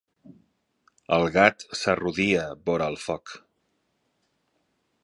[1.17, 3.37] El gat s'arrodia vora el foc.